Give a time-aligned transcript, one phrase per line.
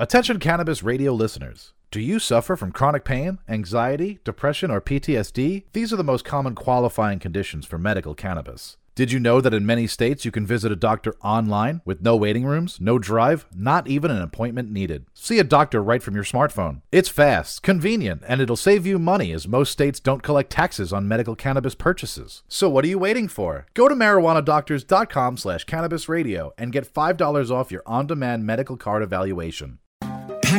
[0.00, 1.72] Attention cannabis radio listeners.
[1.90, 5.64] Do you suffer from chronic pain, anxiety, depression, or PTSD?
[5.72, 8.76] These are the most common qualifying conditions for medical cannabis.
[8.94, 12.14] Did you know that in many states you can visit a doctor online with no
[12.14, 15.06] waiting rooms, no drive, not even an appointment needed?
[15.14, 16.82] See a doctor right from your smartphone.
[16.92, 21.08] It's fast, convenient, and it'll save you money as most states don't collect taxes on
[21.08, 22.44] medical cannabis purchases.
[22.46, 23.66] So what are you waiting for?
[23.74, 29.80] Go to marijuanadoctors.com slash cannabis radio and get $5 off your on-demand medical card evaluation.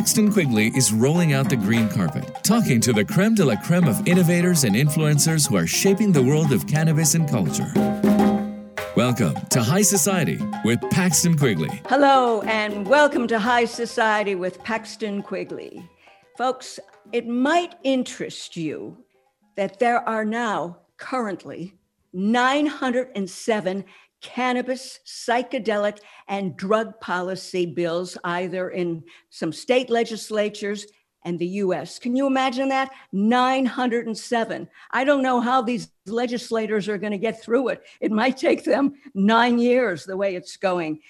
[0.00, 3.86] Paxton Quigley is rolling out the green carpet, talking to the creme de la creme
[3.86, 7.70] of innovators and influencers who are shaping the world of cannabis and culture.
[8.96, 11.82] Welcome to High Society with Paxton Quigley.
[11.86, 15.86] Hello, and welcome to High Society with Paxton Quigley.
[16.38, 16.80] Folks,
[17.12, 19.04] it might interest you
[19.56, 21.74] that there are now currently
[22.14, 23.84] 907
[24.20, 30.86] cannabis, psychedelic, and drug policy bills, either in some state legislatures
[31.24, 31.98] and the US.
[31.98, 32.90] Can you imagine that?
[33.12, 34.68] 907.
[34.90, 37.82] I don't know how these legislators are going to get through it.
[38.00, 41.00] It might take them nine years the way it's going.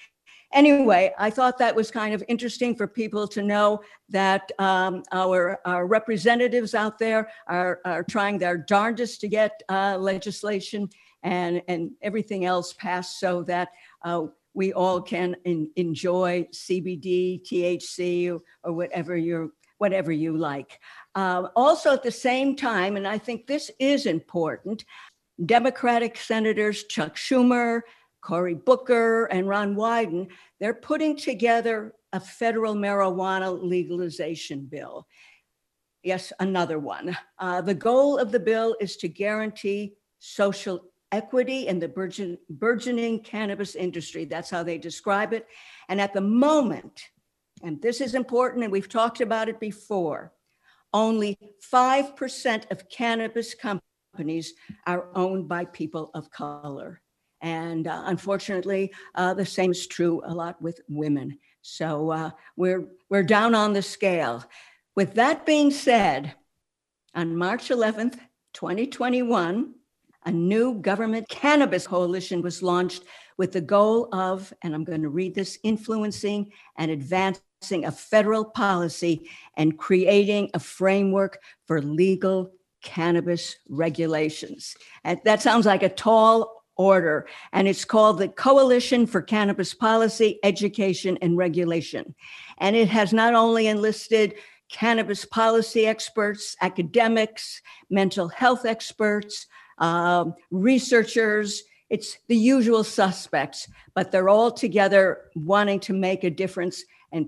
[0.53, 5.61] Anyway, I thought that was kind of interesting for people to know that um, our,
[5.63, 10.89] our, representatives out there are, are trying their darndest to get uh, legislation
[11.23, 13.69] and, and everything else passed so that
[14.03, 20.79] uh, we all can in, enjoy CBD, THC, or, whatever you're whatever you like.
[21.15, 24.85] Uh, also, at the same time, and I think this is important,
[25.43, 27.81] Democratic Senators Chuck Schumer,
[28.21, 30.27] Cory Booker, and Ron Wyden,
[30.59, 35.07] they're putting together a federal marijuana legalization bill.
[36.03, 37.17] Yes, another one.
[37.39, 43.19] Uh, the goal of the bill is to guarantee social equity in the burgeon, burgeoning
[43.21, 44.25] cannabis industry.
[44.25, 45.47] That's how they describe it.
[45.89, 47.09] And at the moment,
[47.63, 50.33] and this is important, and we've talked about it before,
[50.93, 51.37] only
[51.71, 54.53] 5% of cannabis companies
[54.87, 57.01] are owned by people of color.
[57.41, 61.39] And uh, unfortunately, uh, the same is true a lot with women.
[61.61, 64.43] So uh, we're, we're down on the scale.
[64.95, 66.35] With that being said,
[67.13, 68.19] on March 11th,
[68.53, 69.73] 2021,
[70.25, 73.03] a new government cannabis coalition was launched
[73.37, 78.45] with the goal of, and I'm going to read this, influencing and advancing a federal
[78.45, 82.51] policy and creating a framework for legal
[82.83, 84.75] cannabis regulations.
[85.03, 90.39] And that sounds like a tall order, and it's called the Coalition for Cannabis Policy,
[90.43, 92.15] Education, and Regulation.
[92.57, 94.35] And it has not only enlisted
[94.71, 99.47] cannabis policy experts, academics, mental health experts,
[99.81, 106.83] um, researchers, it's the usual suspects, but they're all together wanting to make a difference
[107.11, 107.27] and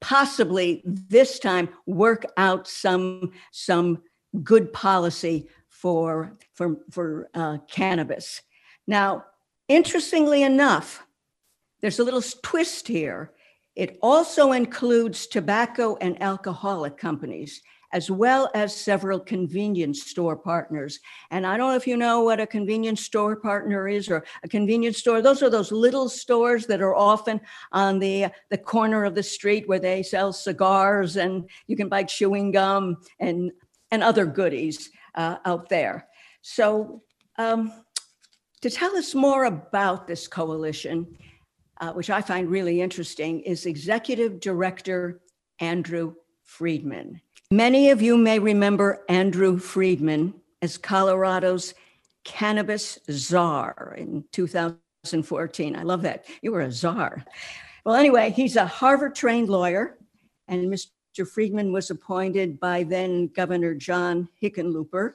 [0.00, 4.02] possibly this time work out some some
[4.42, 8.42] good policy for for for uh, cannabis.
[8.86, 9.24] Now,
[9.68, 11.06] interestingly enough,
[11.80, 13.32] there's a little twist here.
[13.76, 17.62] It also includes tobacco and alcoholic companies
[17.92, 21.00] as well as several convenience store partners.
[21.30, 24.48] And I don't know if you know what a convenience store partner is or a
[24.48, 25.22] convenience store.
[25.22, 27.40] Those are those little stores that are often
[27.72, 32.04] on the, the corner of the street where they sell cigars and you can buy
[32.04, 33.52] chewing gum and,
[33.90, 36.06] and other goodies uh, out there.
[36.42, 37.02] So,
[37.38, 37.72] um,
[38.62, 41.16] to tell us more about this coalition,
[41.80, 45.22] uh, which I find really interesting, is Executive Director
[45.60, 46.14] Andrew
[46.44, 47.22] Freedman.
[47.52, 51.74] Many of you may remember Andrew Freedman as Colorado's
[52.22, 55.74] cannabis czar in 2014.
[55.74, 56.26] I love that.
[56.42, 57.24] You were a czar.
[57.84, 59.98] Well, anyway, he's a Harvard trained lawyer,
[60.46, 61.28] and Mr.
[61.28, 65.14] Freedman was appointed by then Governor John Hickenlooper,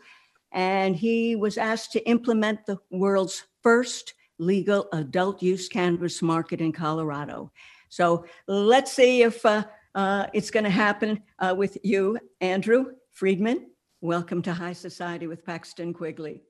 [0.52, 6.74] and he was asked to implement the world's first legal adult use cannabis market in
[6.74, 7.54] Colorado.
[7.88, 9.64] So let's see if uh,
[9.96, 13.68] uh, it's going to happen uh, with you, Andrew Freedman.
[14.02, 16.44] Welcome to High Society with Paxton Quigley.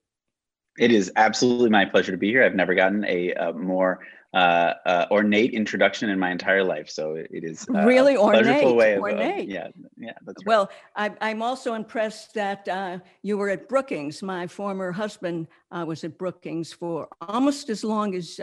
[0.77, 2.43] It is absolutely my pleasure to be here.
[2.43, 3.99] I've never gotten a, a more
[4.33, 8.75] uh, uh, ornate introduction in my entire life, so it is uh, really ornate.
[8.75, 9.43] Way ornate.
[9.43, 10.47] Of, yeah, yeah, that's right.
[10.47, 14.21] Well, I, am also impressed that uh, you were at Brookings.
[14.21, 18.37] My former husband uh, was at Brookings for almost as long as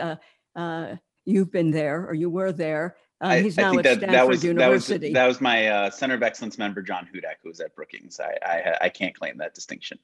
[0.55, 0.95] uh,
[1.25, 2.95] you've been there, or you were there.
[3.23, 5.13] Uh, he's now at that, Stanford that was, University.
[5.13, 7.73] That was, that was my uh, Center of Excellence member, John Hudak, who was at
[7.73, 8.19] Brookings.
[8.19, 9.97] I, I, I can't claim that distinction.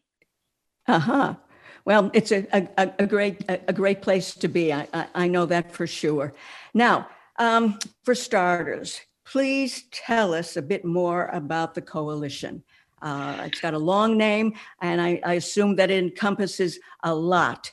[0.88, 1.36] Uh huh.
[1.83, 4.71] Well, it's a, a, a great a, great place to be.
[4.71, 6.33] I, I, I know that for sure.
[6.74, 12.63] Now, um, for starters, please tell us a bit more about the coalition.
[13.01, 17.71] Uh, it's got a long name, and I, I assume that it encompasses a lot.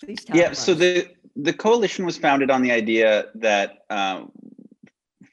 [0.00, 0.58] Please tell Yeah, us.
[0.58, 4.32] so the the coalition was founded on the idea that um,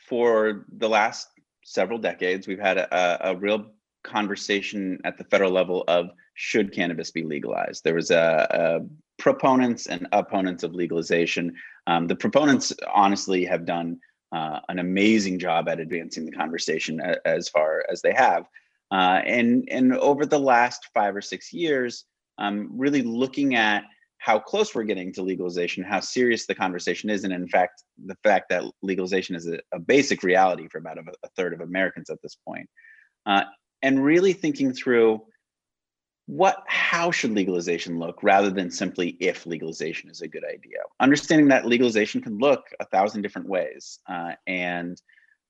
[0.08, 1.30] for the last
[1.64, 3.72] several decades, we've had a, a real
[4.04, 7.84] conversation at the federal level of should cannabis be legalized.
[7.84, 8.86] There was a, a
[9.18, 11.56] proponents and opponents of legalization.
[11.88, 14.00] Um, the proponents honestly have done
[14.34, 18.46] uh, an amazing job at advancing the conversation a, as far as they have.
[18.92, 22.06] Uh, and and over the last five or six years,
[22.40, 23.84] um, really looking at
[24.24, 28.16] how close we're getting to legalization, how serious the conversation is, and in fact, the
[28.24, 32.10] fact that legalization is a, a basic reality for about a, a, third of Americans
[32.10, 32.70] at this point,
[33.26, 33.44] uh,
[33.82, 35.22] and really thinking through
[36.28, 40.80] what how should legalization look rather than simply if legalization is a good idea?
[41.02, 45.02] Understanding that legalization can look a thousand different ways uh, and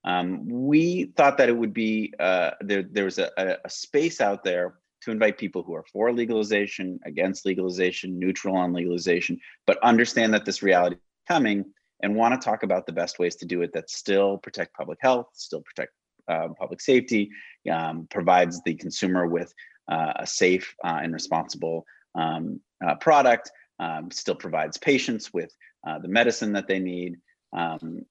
[0.04, 3.30] um, we thought that it would be uh, there there was a,
[3.64, 8.74] a, space out there to invite people who are for legalization against legalization neutral on
[8.74, 11.66] legalization but understand that this reality is coming
[12.02, 14.98] and want to talk about the best ways to do it that still protect public
[15.02, 15.92] health still protect
[16.30, 17.30] uh, public safety
[17.72, 19.54] um, provides the consumer with
[19.90, 21.86] uh, a safe uh, and responsible
[22.16, 25.54] um, uh, product, um, still provides patients with
[26.02, 27.18] the medicine that they need,
[27.52, 28.06] um,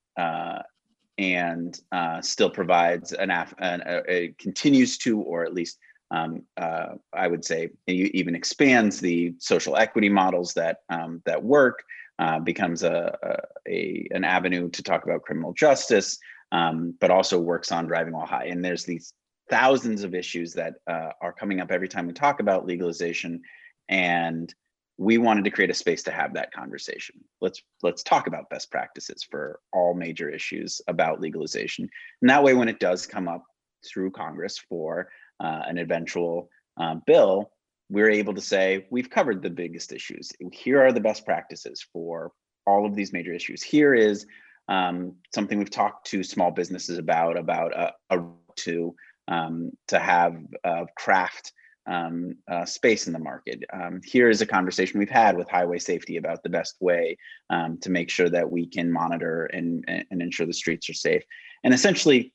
[1.18, 1.80] and
[2.20, 5.78] still provides an, af- an a, a, continues to, or at least
[6.12, 11.82] um, uh, I would say even expands the social equity models that um, that work,
[12.18, 13.36] uh, becomes a, a,
[13.68, 16.18] a, an avenue to talk about criminal justice,
[16.52, 18.44] um, but also works on driving while high.
[18.46, 19.14] And there's these
[19.50, 23.40] thousands of issues that uh, are coming up every time we talk about legalization
[23.88, 24.54] and
[24.98, 28.70] we wanted to create a space to have that conversation let's let's talk about best
[28.70, 31.88] practices for all major issues about legalization
[32.20, 33.44] and that way when it does come up
[33.84, 35.08] through congress for
[35.40, 36.48] uh, an eventual
[36.80, 37.50] uh, bill
[37.92, 40.32] we're able to say we've covered the biggest issues.
[40.50, 42.32] Here are the best practices for
[42.66, 43.62] all of these major issues.
[43.62, 44.26] Here is
[44.68, 48.22] um, something we've talked to small businesses about about a, a
[48.56, 48.94] to
[49.28, 51.52] um, to have uh, craft
[51.86, 53.62] um, uh, space in the market.
[53.72, 57.18] Um, here is a conversation we've had with highway safety about the best way
[57.50, 61.24] um, to make sure that we can monitor and, and ensure the streets are safe.
[61.64, 62.32] And essentially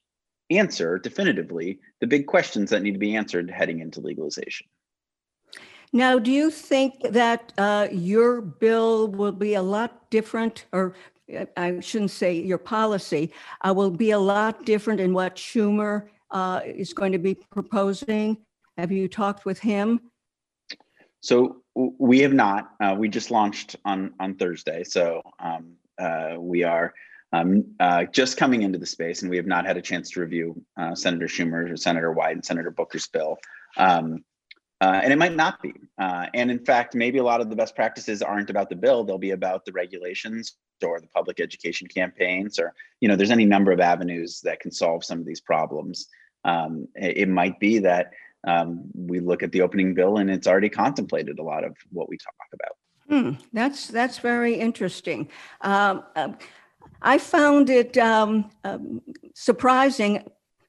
[0.49, 4.67] answer definitively the big questions that need to be answered heading into legalization.
[5.94, 10.95] Now, do you think that uh, your bill will be a lot different, or
[11.35, 16.07] uh, I shouldn't say your policy, uh, will be a lot different in what Schumer
[16.31, 18.38] uh, is going to be proposing?
[18.77, 19.99] Have you talked with him?
[21.21, 22.71] So we have not.
[22.79, 26.94] Uh, we just launched on on Thursday, so um, uh, we are
[27.33, 30.21] um, uh, just coming into the space, and we have not had a chance to
[30.21, 33.38] review uh, Senator Schumer, or Senator Wyden, and Senator Booker's bill.
[33.77, 34.24] Um,
[34.79, 35.74] uh, and it might not be.
[35.97, 39.03] Uh, and in fact, maybe a lot of the best practices aren't about the bill;
[39.03, 43.45] they'll be about the regulations or the public education campaigns, or you know, there's any
[43.45, 46.07] number of avenues that can solve some of these problems.
[46.45, 48.12] Um, it, it, might be that
[48.47, 52.07] um, we look at the opening bill and it's already contemplated a lot of what
[52.07, 52.77] we talk about.
[53.09, 55.30] Hmm, that's that's very interesting.
[55.62, 56.33] Um, uh,
[57.01, 59.01] I found it um, um,
[59.33, 60.23] surprising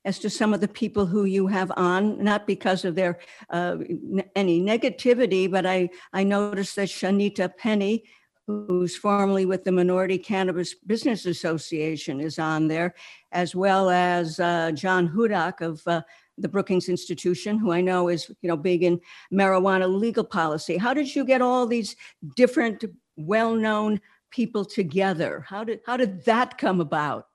[0.04, 3.18] as to some of the people who you have on, not because of their
[3.50, 8.04] uh, n- any negativity, but I I noticed that Shanita Penny
[8.48, 12.94] who's formerly with the Minority Cannabis Business Association, is on there,
[13.30, 16.00] as well as uh, John Hudak of uh,
[16.38, 19.00] the Brookings Institution, who I know is you know big in
[19.32, 20.78] marijuana legal policy.
[20.78, 21.94] How did you get all these
[22.36, 22.84] different,
[23.16, 25.44] well-known people together?
[25.46, 27.26] How did how did that come about?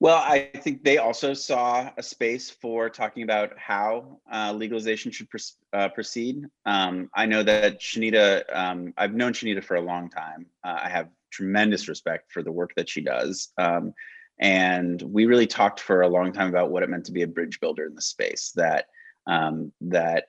[0.00, 5.28] Well, I think they also saw a space for talking about how uh, legalization should
[5.74, 6.46] uh, proceed.
[6.64, 10.46] Um, I know that Shanita, um, I've known Shanita for a long time.
[10.64, 13.52] Uh, I have tremendous respect for the work that she does.
[13.58, 13.92] Um,
[14.38, 17.28] and we really talked for a long time about what it meant to be a
[17.28, 18.86] bridge builder in the space, that,
[19.26, 20.28] um, that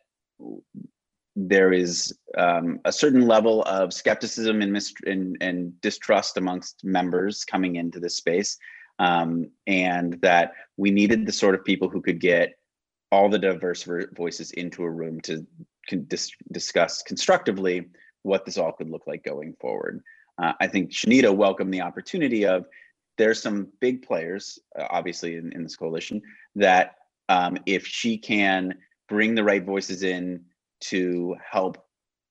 [1.36, 7.46] there is um, a certain level of skepticism and, mist- and, and distrust amongst members
[7.46, 8.58] coming into this space
[9.00, 12.56] um, and that we needed the sort of people who could get
[13.12, 15.46] all the diverse voices into a room to
[16.08, 17.90] dis- discuss constructively
[18.24, 20.02] what this all could look like going forward.
[20.42, 22.66] Uh, I think Shanita welcomed the opportunity of
[23.18, 26.22] there's some big players, uh, obviously in, in, this coalition,
[26.56, 26.96] that
[27.30, 28.76] um, if she can
[29.10, 30.46] bring the right voices in
[30.82, 31.86] to help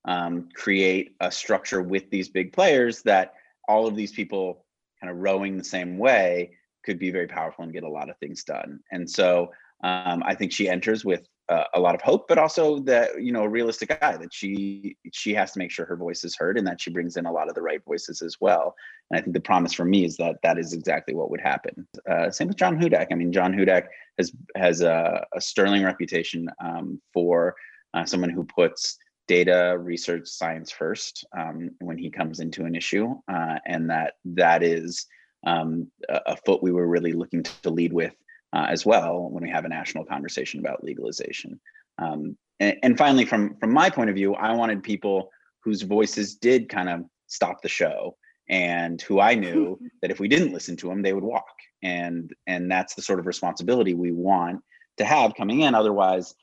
[0.05, 3.35] um, create a structure with these big players, that
[3.69, 4.65] all of these people
[5.01, 8.17] kind of rowing the same way could be very powerful and get a lot of
[8.19, 8.81] things done.
[8.91, 9.51] And so
[9.83, 13.33] um, I think she enters with uh, a lot of hope, but also that you
[13.33, 16.57] know a realistic eye that she she has to make sure her voice is heard
[16.57, 18.75] and that she brings in a lot of the right voices as well.
[19.11, 21.89] And I think the promise for me is that that is exactly what would happen.
[22.09, 23.09] Uh, same with John Hudak.
[23.11, 27.57] I mean, John Hudak has has a, a sterling reputation um, for
[27.95, 33.15] uh, someone who puts data research science first um, when he comes into an issue
[33.33, 35.07] uh, and that that is
[35.47, 38.15] um, a, a, foot we were really looking to, to lead with
[38.53, 41.61] uh, as well when we have a national conversation about legalization.
[41.99, 45.31] Um, and, and, finally from from my point of view i wanted people
[45.63, 48.17] whose voices did kind of stop the show
[48.49, 51.55] and who i knew that if we didn't listen to them they would walk.
[51.83, 54.61] And and that's the sort of responsibility we want
[54.99, 55.75] to have coming in.
[55.75, 56.35] Otherwise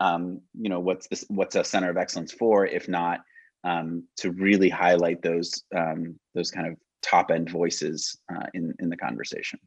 [0.00, 3.20] um, you know what's this what's a center of excellence for if not
[3.64, 8.88] um, to really highlight those um, those kind of top end voices uh, in in
[8.88, 9.58] the conversation.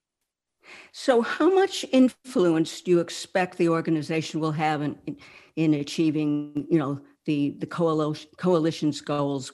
[0.93, 5.17] So how much influence do you expect the organization will have in in,
[5.55, 9.51] in achieving you know the the coalition coalition's goals?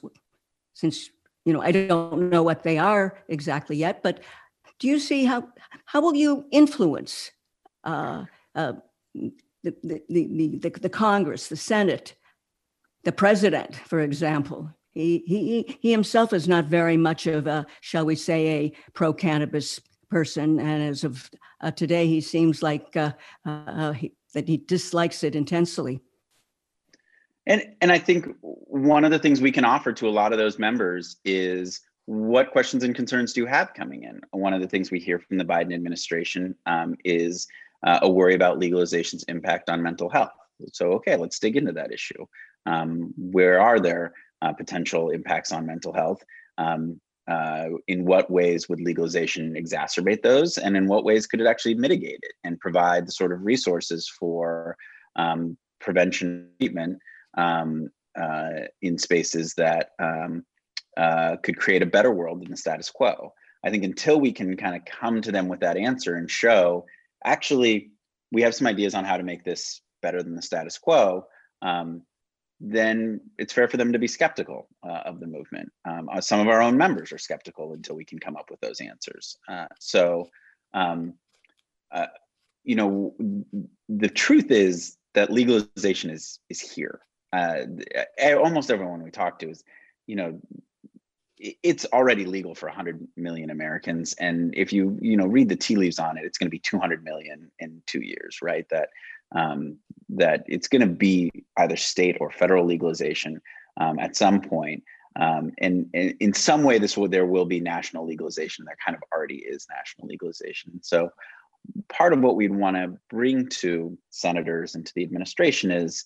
[0.74, 1.10] Since
[1.48, 4.20] you know i don't know what they are exactly yet but
[4.78, 5.48] do you see how
[5.86, 7.30] how will you influence
[7.84, 8.74] uh, uh,
[9.62, 12.14] the, the, the, the Congress, the Senate,
[13.04, 14.70] the president, for example.
[14.92, 19.12] He, he, he himself is not very much of a, shall we say, a pro
[19.12, 20.58] cannabis person.
[20.58, 23.12] And as of uh, today, he seems like uh,
[23.44, 26.00] uh, he, that he dislikes it intensely.
[27.46, 30.38] And, and I think one of the things we can offer to a lot of
[30.38, 34.20] those members is what questions and concerns do you have coming in?
[34.32, 37.46] One of the things we hear from the Biden administration um, is
[37.86, 40.32] uh, a worry about legalization's impact on mental health.
[40.72, 42.26] So, okay, let's dig into that issue.
[42.66, 46.22] Um, where are there uh, potential impacts on mental health?
[46.58, 50.56] Um, uh, in what ways would legalization exacerbate those?
[50.56, 54.08] And in what ways could it actually mitigate it and provide the sort of resources
[54.08, 54.76] for
[55.16, 56.98] um, prevention treatment
[57.36, 60.44] um, uh, in spaces that um,
[60.96, 63.32] uh, could create a better world than the status quo?
[63.62, 66.86] I think until we can kind of come to them with that answer and show
[67.24, 67.90] actually
[68.32, 71.24] we have some ideas on how to make this better than the status quo
[71.62, 72.02] um,
[72.60, 75.70] then it's fair for them to be skeptical uh, of the movement.
[75.84, 78.60] Um, uh, some of our own members are skeptical until we can come up with
[78.60, 79.36] those answers.
[79.48, 80.28] Uh, so
[80.74, 81.14] um,
[81.92, 82.06] uh,
[82.64, 83.14] you know
[83.88, 87.00] the truth is that legalization is is here.
[87.32, 87.60] Uh,
[88.36, 89.62] almost everyone we talk to is
[90.06, 90.40] you know
[91.38, 95.76] it's already legal for 100 million Americans, and if you you know read the tea
[95.76, 98.66] leaves on it, it's going to be 200 million in two years, right?
[98.70, 98.88] That
[99.32, 99.76] um,
[100.08, 103.40] that it's going to be either state or federal legalization
[103.78, 104.82] um, at some point.
[105.16, 108.64] Um, and, and, in some way, this will there will be national legalization.
[108.64, 110.80] There kind of already is national legalization.
[110.82, 111.10] So
[111.88, 116.04] part of what we'd want to bring to senators and to the administration is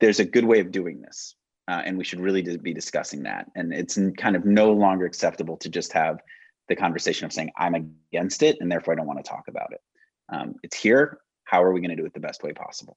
[0.00, 1.34] there's a good way of doing this
[1.68, 3.50] uh, and we should really be discussing that.
[3.54, 6.18] And it's kind of no longer acceptable to just have
[6.68, 7.74] the conversation of saying I'm
[8.10, 9.80] against it and therefore I don't want to talk about it.
[10.30, 11.18] Um, it's here.
[11.44, 12.96] How are we going to do it the best way possible?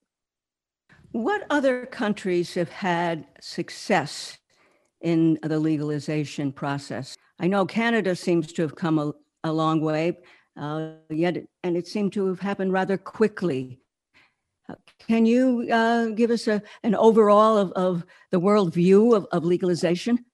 [1.11, 4.37] What other countries have had success
[5.01, 7.17] in the legalization process?
[7.39, 9.13] I know Canada seems to have come a,
[9.43, 10.19] a long way,
[10.57, 13.80] uh, yet, and it seemed to have happened rather quickly.
[15.07, 19.43] Can you uh, give us a, an overall of, of the world view of, of
[19.43, 20.25] legalization?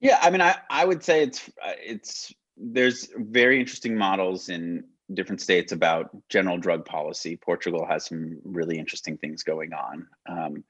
[0.00, 4.84] Yeah, I mean, I, I would say it's uh, it's there's very interesting models in
[5.14, 7.36] different states about general drug policy.
[7.36, 10.06] Portugal has some really interesting things going on.
[10.28, 10.64] Um,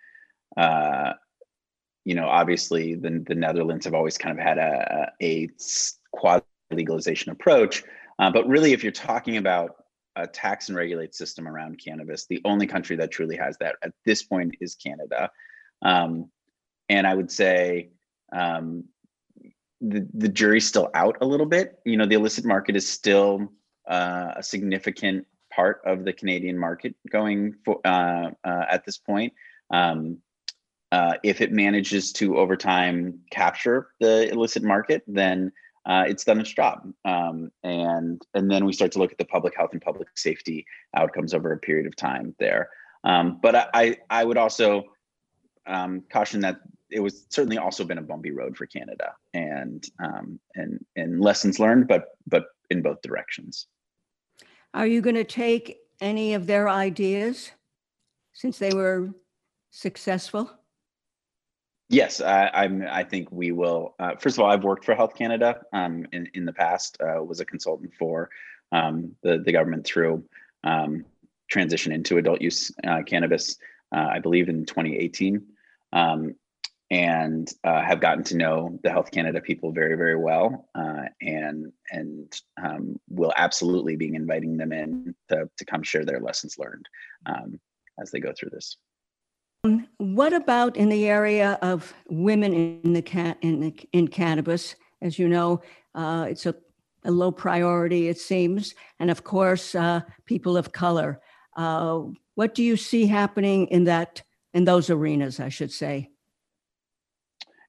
[0.56, 1.14] uh,
[2.04, 5.49] you know, obviously, the the Netherlands have always kind of had a a
[6.12, 7.82] quasi legalization approach,
[8.18, 9.76] uh, but really, if you're talking about
[10.16, 12.26] a tax and regulate system around cannabis.
[12.26, 15.30] The only country that truly has that at this point is Canada.
[15.82, 16.30] Um,
[16.88, 17.90] and I would say
[18.32, 18.85] um,
[19.80, 21.78] the, the jury's still out a little bit.
[21.85, 23.52] You know, the illicit market is still
[23.88, 29.32] uh, a significant part of the Canadian market going for, uh, uh, at this point.
[29.70, 30.18] Um,
[30.92, 35.52] uh, if it manages to over time capture the illicit market, then
[35.87, 36.93] uh, it's done its job.
[37.05, 40.66] Um, and and then we start to look at the public health and public safety
[40.95, 42.69] outcomes over a period of time there.
[43.05, 44.85] Um, but I I would also
[45.66, 46.59] um, caution that
[46.90, 51.61] it was certainly also been a bumpy road for Canada and um, and and lessons
[51.61, 53.66] learned, but but in both directions.
[54.75, 57.52] Are you going to take any of their ideas
[58.33, 59.14] since they were
[59.71, 60.50] successful?
[61.88, 62.83] Yes, I, I'm.
[62.90, 63.95] I think we will.
[63.99, 66.99] Uh, first of all, I've worked for Health Canada um, in in the past.
[67.00, 68.28] Uh, was a consultant for
[68.73, 70.25] um, the the government through
[70.64, 71.05] um,
[71.49, 73.57] transition into adult use uh, cannabis,
[73.95, 75.47] uh, I believe in 2018,
[75.93, 76.35] um,
[76.90, 81.73] and uh, have gotten to know the Health Canada people very very well, uh, and
[81.93, 86.88] and um, will absolutely be inviting them in to to come share their lessons learned
[87.26, 87.61] um,
[88.00, 88.76] as they go through this.
[89.99, 94.76] What about in the area of women in the cat in in cannabis?
[95.02, 95.62] As you know,
[95.94, 96.54] uh, it's a,
[97.04, 101.20] a, low priority, it seems, and of course, uh, people of color.
[101.56, 102.02] Uh,
[102.35, 104.23] what do you see happening in that
[104.54, 105.40] in those arenas?
[105.40, 106.11] I should say.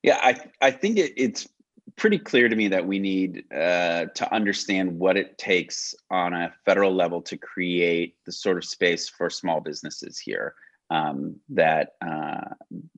[0.04, 1.48] Yeah, I I think it, it's
[1.96, 6.54] pretty clear to me that we need uh, to understand what it takes on a
[6.64, 10.54] federal level to create the sort of space for small businesses here
[10.90, 12.54] um, that uh,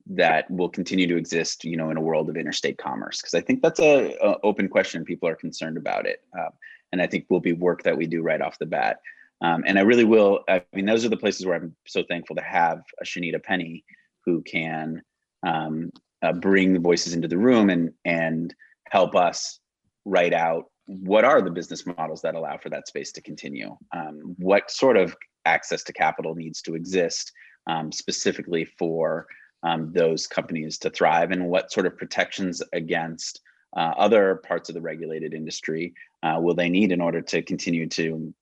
[0.06, 3.20] that will continue to exist, you know, in a world of interstate commerce.
[3.20, 5.04] Because I think that's a, a, open question.
[5.04, 6.50] People are concerned about it, um,
[6.92, 9.00] and I think will be work that we do right off the bat.
[9.42, 10.40] Um, and I really will.
[10.48, 13.84] I mean, those are the places where I'm so thankful to have a Shanita Penny
[14.24, 15.02] who can
[15.44, 15.90] um,
[16.22, 18.54] uh, bring the voices into the room and and
[18.90, 19.58] help us
[20.04, 23.76] write out what are the business models that allow for that space to continue.
[23.94, 27.32] Um, what sort of access to capital needs to exist
[27.66, 29.26] um, specifically for
[29.62, 33.40] um, those companies to thrive and what sort of protections against
[33.76, 37.86] uh, other parts of the regulated industry uh, will they need in order to continue
[37.88, 38.34] to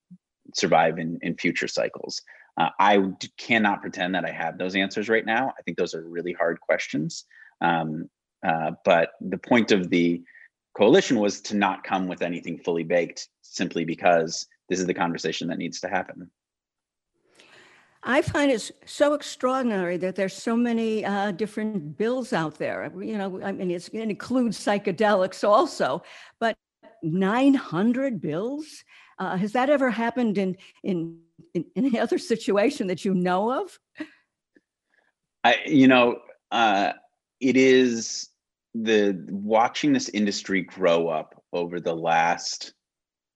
[0.55, 2.23] survive in, in future cycles?
[2.57, 2.99] Uh, I
[3.37, 5.53] cannot pretend that I have those answers right now.
[5.59, 7.25] I think those are really hard questions.
[7.61, 8.09] Um,
[8.47, 10.23] uh, but the point of the
[10.77, 15.49] coalition was to not come with anything fully baked simply because this is the conversation
[15.49, 16.31] that needs to happen.
[18.03, 22.93] I find it so extraordinary that there's so many uh, different bills out there.
[23.01, 26.03] You know, I mean, it includes psychedelics also,
[26.39, 26.57] but
[27.03, 28.85] 900 bills.
[29.19, 31.19] Uh, has that ever happened in, in
[31.55, 33.79] in any other situation that you know of?
[35.45, 36.19] I, you know,
[36.51, 36.93] uh,
[37.41, 38.29] it is
[38.75, 42.75] the watching this industry grow up over the last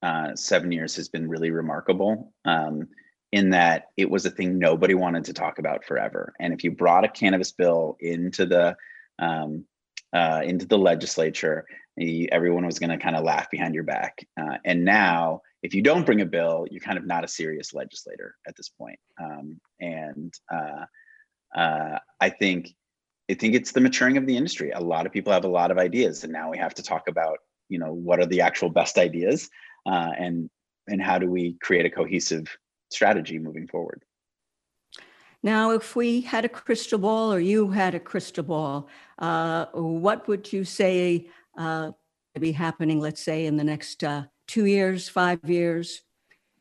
[0.03, 2.33] uh, seven years has been really remarkable.
[2.45, 2.89] Um,
[3.33, 6.35] in that it was a thing nobody wanted to talk about forever.
[6.39, 8.77] And if you brought a cannabis bill into the
[9.19, 9.65] um,
[10.13, 11.65] uh, into the legislature,
[11.99, 14.27] everyone was going to kind of laugh behind your back.
[14.39, 17.73] Uh, and now, if you don't bring a bill, you're kind of not a serious
[17.73, 18.99] legislator at this point.
[19.21, 20.85] Um, and uh,
[21.57, 22.75] uh I think
[23.31, 24.73] I think it's the maturing of the industry.
[24.73, 27.09] A lot of people have a lot of ideas, and now we have to talk
[27.09, 27.39] about
[27.71, 29.49] you know what are the actual best ideas
[29.87, 30.51] uh, and
[30.89, 32.47] and how do we create a cohesive
[32.93, 34.05] strategy moving forward.
[35.43, 40.29] Now, if we had a crystal ball or you had a crystal ball, uh, what
[40.29, 41.29] would you say
[41.59, 41.91] uh,
[42.39, 46.03] be happening, let's say, in the next uh, two years, five years?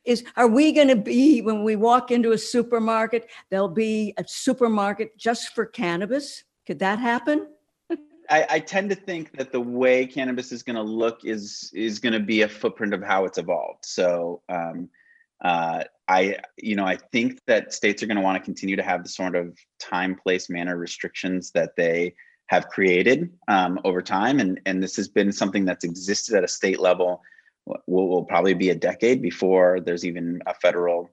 [0.04, 3.30] Is are we going to be when we walk into a supermarket?
[3.52, 6.44] There'll be a supermarket just for cannabis.
[6.66, 7.48] Could that happen?
[8.30, 12.00] I, I, tend to think that the way cannabis is going to look is is
[12.00, 13.84] going to be a footprint of how it's evolved.
[13.84, 14.90] So um,
[15.44, 18.84] uh, I, you know, I think that states are going to want to continue to
[18.84, 22.14] have the sort of time, place, manner restrictions that they
[22.48, 26.48] have created um, over time, and and this has been something that's existed at a
[26.48, 27.22] state level.
[27.88, 31.10] Will, will probably be a decade before there's even a federal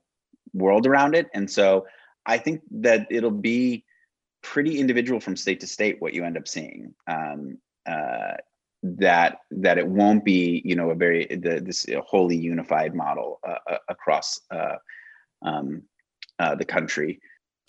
[0.52, 1.86] world around it, and so
[2.26, 3.84] I think that it'll be
[4.42, 6.94] pretty individual from state to state what you end up seeing.
[7.06, 8.34] Um, uh,
[8.82, 13.56] that that it won't be you know a very the, this wholly unified model uh,
[13.70, 14.76] uh, across uh,
[15.42, 15.82] um,
[16.38, 17.20] uh, the country.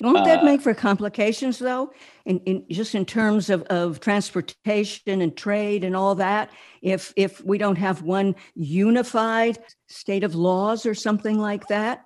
[0.02, 1.91] Won't that uh, make for complications though?
[2.26, 7.43] In, in just in terms of, of transportation and trade and all that, if if
[7.43, 12.06] we don't have one unified state of laws or something like that?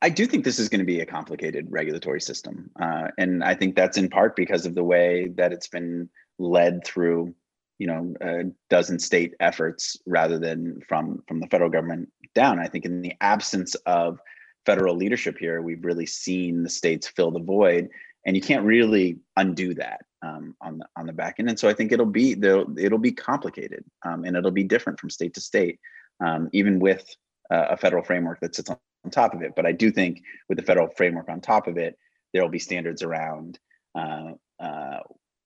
[0.00, 2.70] I do think this is going to be a complicated regulatory system.
[2.80, 6.82] Uh, and I think that's in part because of the way that it's been led
[6.86, 7.34] through
[7.78, 12.58] you know a dozen state efforts rather than from from the federal government down.
[12.58, 14.20] I think in the absence of
[14.64, 17.88] federal leadership here we've really seen the states fill the void
[18.26, 21.48] and you can't really undo that um, on the on the back end.
[21.48, 25.10] And so i think it'll be it'll be complicated um, and it'll be different from
[25.10, 25.78] state to state
[26.24, 27.08] um, even with
[27.50, 29.52] uh, a federal framework that sits on, on, top of it.
[29.54, 31.96] But i do think with the federal framework on top of it
[32.32, 33.58] there will be standards around
[33.94, 34.98] uh, uh,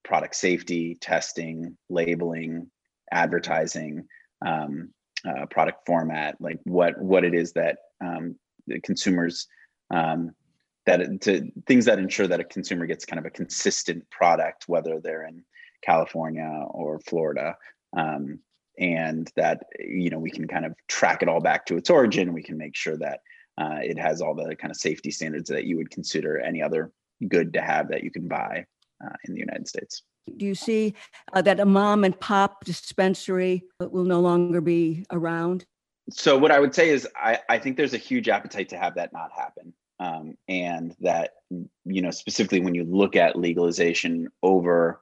[0.04, 2.70] product safety, testing, labeling,
[3.12, 4.06] advertising,
[4.44, 4.90] um,
[5.28, 8.36] uh, product format, like what what it is that um,
[8.82, 9.46] consumers
[9.90, 10.32] um,
[10.86, 15.00] that to things that ensure that a consumer gets kind of a consistent product, whether
[15.00, 15.44] they're in
[15.82, 17.56] California or Florida.
[17.96, 18.40] Um,
[18.78, 22.32] and that you know we can kind of track it all back to its origin.
[22.32, 23.20] We can make sure that
[23.58, 26.90] uh, it has all the kind of safety standards that you would consider any other
[27.28, 28.64] good to have that you can buy
[29.04, 30.02] uh, in the United States.
[30.36, 30.94] Do you see
[31.32, 35.64] uh, that a mom and pop dispensary will no longer be around?
[36.10, 38.94] So what I would say is I, I think there's a huge appetite to have
[38.96, 39.72] that not happen.
[39.98, 45.00] Um, and that you know specifically when you look at legalization over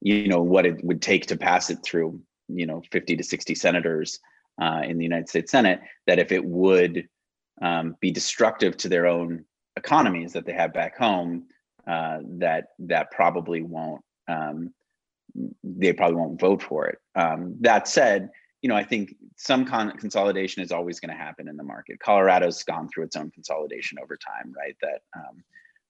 [0.00, 3.54] you know what it would take to pass it through you know 50 to 60
[3.54, 4.18] senators
[4.60, 7.08] uh, in the united states senate that if it would
[7.60, 9.44] um, be destructive to their own
[9.76, 11.44] economies that they have back home
[11.86, 14.72] uh, that that probably won't um,
[15.64, 18.30] they probably won't vote for it um, that said
[18.62, 21.98] you know, I think some con- consolidation is always going to happen in the market.
[21.98, 24.76] Colorado's gone through its own consolidation over time, right?
[24.80, 25.44] That um,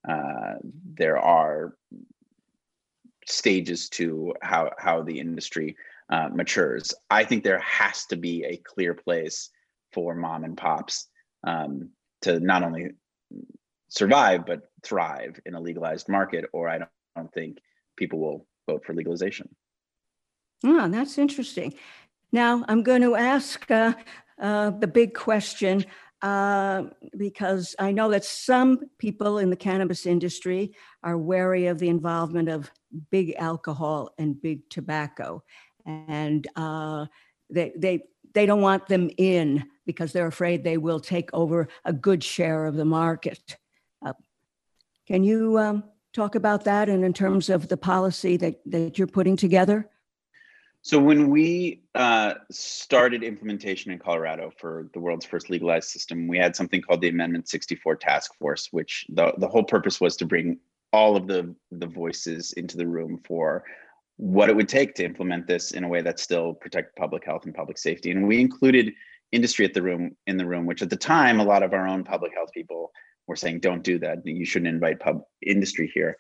[0.09, 0.59] uh,
[0.95, 1.75] there are
[3.27, 5.77] stages to how how the industry
[6.11, 6.95] uh, matures.
[7.11, 9.51] I think there has to be a clear place
[9.93, 11.09] for mom and pops
[11.47, 11.91] um,
[12.23, 12.93] to not only
[13.93, 17.59] survive but thrive in a legalized market, or I don't, don't think
[17.97, 19.55] people will vote for legalization.
[20.65, 21.75] Oh, that's interesting.
[22.33, 23.93] Now, I'm going to ask uh,
[24.41, 25.85] uh, the big question
[26.23, 26.85] uh,
[27.19, 32.49] because I know that some people in the cannabis industry are wary of the involvement
[32.49, 32.71] of
[33.11, 35.43] big alcohol and big tobacco.
[35.85, 37.07] And uh,
[37.51, 41.93] they, they, they don't want them in because they're afraid they will take over a
[41.93, 43.59] good share of the market.
[45.13, 49.07] Can you um, talk about that and in terms of the policy that, that you're
[49.07, 49.91] putting together?
[50.81, 56.39] So when we uh, started implementation in Colorado for the world's first legalized system, we
[56.39, 60.25] had something called the Amendment 64 Task Force, which the, the whole purpose was to
[60.25, 60.59] bring
[60.95, 63.65] all of the, the voices into the room for
[64.17, 67.45] what it would take to implement this in a way that still protect public health
[67.45, 68.13] and public safety.
[68.13, 68.95] And we included
[69.31, 71.87] industry at the room in the room, which at the time a lot of our
[71.87, 72.93] own public health people
[73.27, 74.25] were saying, "Don't do that.
[74.25, 76.17] You shouldn't invite pub industry here."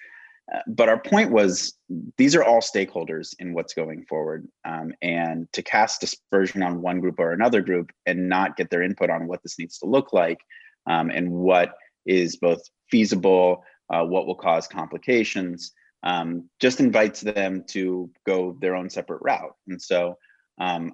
[0.52, 1.74] Uh, but our point was
[2.18, 4.48] these are all stakeholders in what's going forward.
[4.64, 8.82] Um, and to cast dispersion on one group or another group and not get their
[8.82, 10.38] input on what this needs to look like
[10.86, 11.74] um, and what
[12.06, 12.60] is both
[12.90, 19.22] feasible, uh, what will cause complications, um, just invites them to go their own separate
[19.22, 19.54] route.
[19.68, 20.18] And so
[20.60, 20.92] um,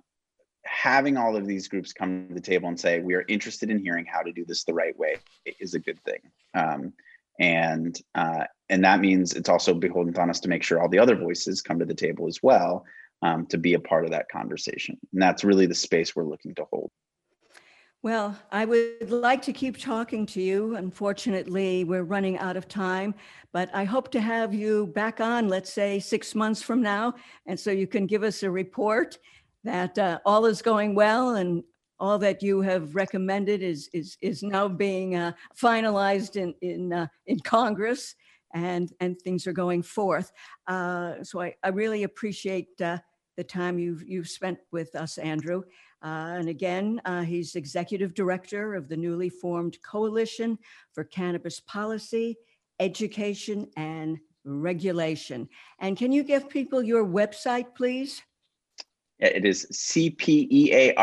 [0.68, 3.78] having all of these groups come to the table and say, we are interested in
[3.78, 5.16] hearing how to do this the right way
[5.60, 6.20] is a good thing.
[6.54, 6.92] Um,
[7.38, 10.98] and uh, and that means it's also beholden on us to make sure all the
[10.98, 12.84] other voices come to the table as well
[13.22, 16.54] um, to be a part of that conversation and that's really the space we're looking
[16.54, 16.90] to hold
[18.00, 20.76] well, I would like to keep talking to you.
[20.76, 23.12] Unfortunately, we're running out of time,
[23.52, 27.14] but I hope to have you back on, let's say six months from now.
[27.46, 29.18] And so you can give us a report
[29.64, 31.62] that uh, all is going well and
[32.00, 37.06] all that you have recommended is is is now being uh, finalized in in uh,
[37.26, 38.14] in Congress,
[38.54, 40.32] and and things are going forth.
[40.66, 42.98] Uh, so I, I really appreciate uh,
[43.36, 45.62] the time you've you've spent with us, Andrew.
[46.00, 50.56] Uh, and again, uh, he's executive director of the newly formed Coalition
[50.92, 52.36] for Cannabis Policy,
[52.78, 55.48] Education, and Regulation.
[55.80, 58.22] And can you give people your website, please?
[59.18, 60.96] It is cpear.org.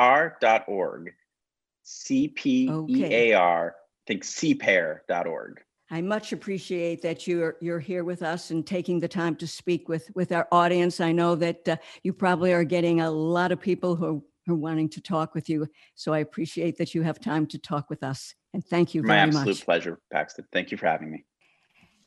[1.86, 3.72] CPEAR, I
[4.08, 5.62] think cpear.org.
[5.92, 9.88] I much appreciate that you're you're here with us and taking the time to speak
[9.88, 11.00] with with our audience.
[11.00, 14.56] I know that uh, you probably are getting a lot of people who are, are
[14.56, 15.68] wanting to talk with you.
[15.94, 18.34] So I appreciate that you have time to talk with us.
[18.54, 19.34] And thank you My very much.
[19.34, 20.46] My absolute pleasure, Paxton.
[20.52, 21.24] Thank you for having me.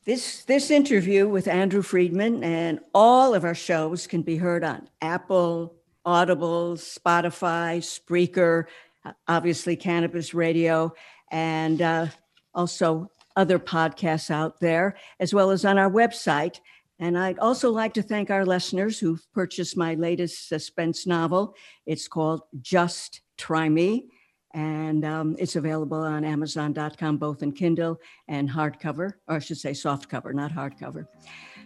[0.05, 4.89] This, this interview with Andrew Freedman and all of our shows can be heard on
[5.01, 8.65] Apple, Audible, Spotify, Spreaker,
[9.05, 10.93] uh, obviously Cannabis Radio,
[11.31, 12.07] and uh,
[12.53, 16.59] also other podcasts out there, as well as on our website.
[16.99, 21.55] And I'd also like to thank our listeners who've purchased my latest suspense novel.
[21.85, 24.09] It's called Just Try Me,
[24.53, 29.71] and um, it's available on Amazon.com, both in Kindle and hardcover, or I should say
[29.71, 31.07] softcover, not hardcover.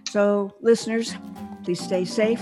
[0.10, 1.16] So, listeners,
[1.64, 2.42] please stay safe.